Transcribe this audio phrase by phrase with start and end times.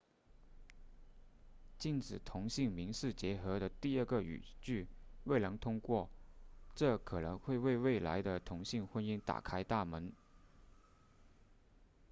[1.77, 4.87] 禁止同性民事结合的第二个语句
[5.25, 6.09] 未能通过
[6.73, 10.11] 这可能会为未来的同性婚姻打开大门